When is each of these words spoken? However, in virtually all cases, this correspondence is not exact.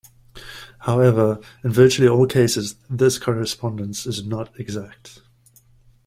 However, 0.79 1.39
in 1.63 1.69
virtually 1.71 2.07
all 2.09 2.25
cases, 2.25 2.73
this 2.89 3.19
correspondence 3.19 4.07
is 4.07 4.25
not 4.25 4.51
exact. 4.59 5.21